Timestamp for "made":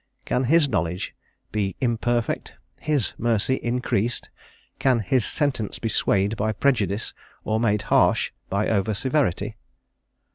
7.59-7.83